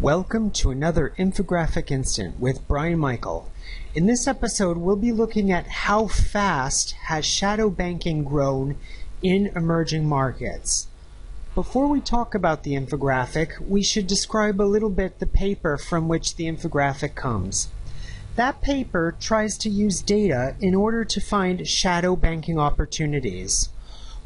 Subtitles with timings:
[0.00, 3.50] Welcome to another infographic instant with Bryane Michael.
[3.94, 8.76] In this episode, we'll be looking at how fast has shadow banking grown
[9.22, 10.88] in emerging markets.
[11.54, 16.08] Before we talk about the infographic, we should describe a little bit the paper from
[16.08, 17.68] which the infographic comes.
[18.34, 23.70] That paper tries to use data in order to find shadow banking opportunities.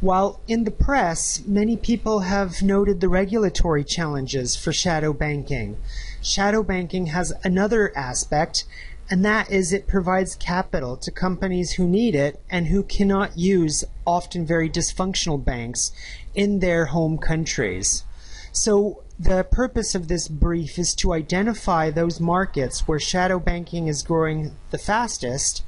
[0.00, 5.76] While in the press, many people have noted the regulatory challenges for shadow banking.
[6.22, 8.64] Shadow banking has another aspect,
[9.10, 13.84] and that is it provides capital to companies who need it and who cannot use
[14.06, 15.92] often very dysfunctional banks
[16.34, 18.04] in their home countries.
[18.52, 24.02] So, the purpose of this brief is to identify those markets where shadow banking is
[24.02, 25.62] growing the fastest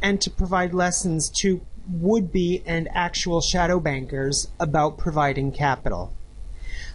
[0.00, 6.12] and to provide lessons to would be and actual shadow bankers about providing capital.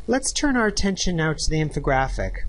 [0.08, 2.46] Let's turn our attention now to the infographic.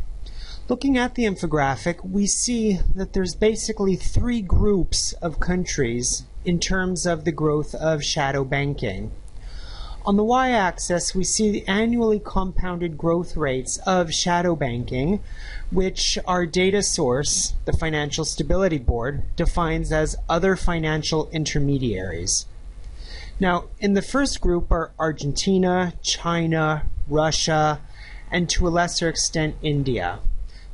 [0.68, 7.06] Looking at the infographic, we see that there's basically three groups of countries in terms
[7.06, 9.10] of the growth of shadow banking.
[10.06, 15.20] On the y-axis, we see the annually compounded growth rates of shadow banking,
[15.70, 22.46] which our data source, the Financial Stability Board, defines as other financial intermediaries.
[23.38, 27.80] Now, in the first group are Argentina, China, Russia,
[28.30, 30.20] and to a lesser extent, India.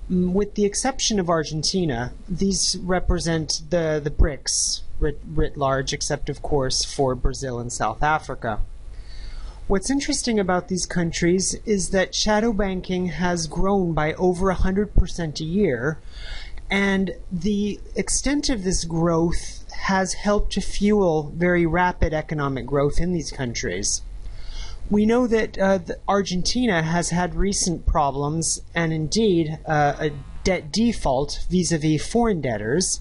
[0.09, 6.29] Mm, with the exception of Argentina, these represent the, the BRICS writ, writ large, except,
[6.29, 8.61] of course, for Brazil and South Africa.
[9.69, 15.45] What's interesting about these countries is that shadow banking has grown by over 100% a
[15.45, 15.99] year,
[16.71, 23.13] and the extent of this growth has helped to fuel very rapid economic growth in
[23.13, 24.03] these countries.
[24.89, 30.11] We know that uh, Argentina has had recent problems and indeed uh, a
[30.45, 33.01] debt default vis a vis foreign debtors.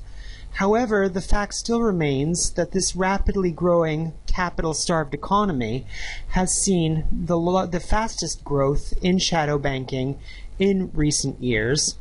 [0.55, 5.85] However, the fact still remains that this rapidly growing capital starved economy
[6.29, 10.17] has seen the, the fastest growth in shadow banking
[10.57, 11.97] in recent years.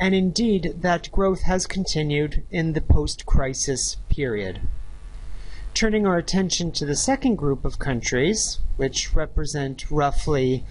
[0.00, 4.62] And indeed, that growth has continued in the post crisis period.
[5.72, 10.64] Turning our attention to the second group of countries, which represent roughly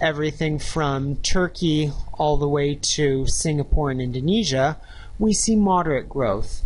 [0.00, 4.78] everything from Turkey all the way to Singapore and Indonesia,
[5.20, 6.62] we see moderate growth.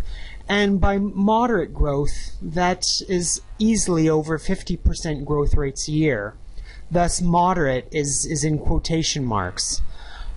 [0.48, 6.34] And by moderate growth, that is easily over 50% growth rates a year.
[6.90, 9.82] Thus, moderate is, is in quotation marks.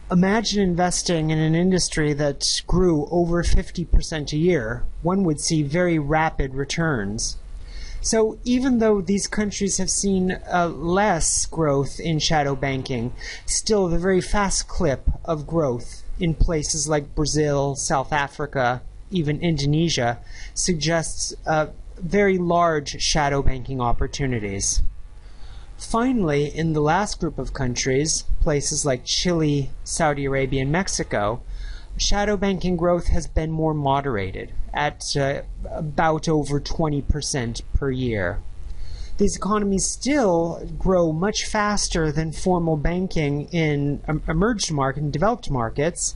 [0.10, 4.84] Imagine investing in an industry that grew over 50% a year.
[5.02, 7.38] One would see very rapid returns.
[8.00, 13.12] So, even though these countries have seen uh, less growth in shadow banking,
[13.46, 20.20] still the very fast clip of growth in places like Brazil, South Africa, even Indonesia,
[20.54, 21.68] suggests uh,
[21.98, 24.82] very large shadow banking opportunities.
[25.78, 31.42] Finally, in the last group of countries, places like Chile, Saudi Arabia, and Mexico,
[31.98, 38.40] shadow banking growth has been more moderated at uh, about over 20% per year.
[39.18, 46.14] These economies still grow much faster than formal banking in emerged market and developed markets,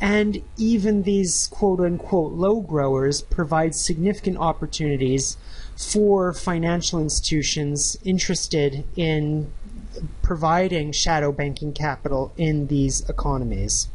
[0.00, 5.36] and even these quote unquote low growers provide significant opportunities
[5.76, 9.52] for financial institutions interested in
[10.22, 13.86] providing shadow banking capital in these economies.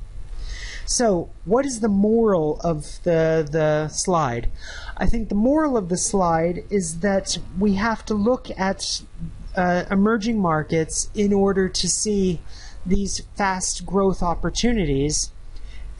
[0.86, 4.50] So, what is the moral of the the slide?
[4.98, 9.02] I think the moral of the slide is that we have to look at
[9.56, 12.40] uh, emerging markets in order to see
[12.86, 15.32] these fast growth opportunities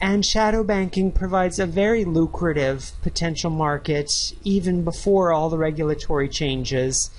[0.00, 7.10] and shadow banking provides a very lucrative potential market, even before all the regulatory changes,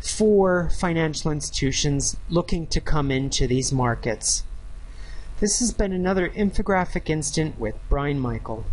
[0.00, 4.44] for financial institutions looking to come into these markets.
[5.38, 8.64] This has been another infographic instant with Bryane Michael.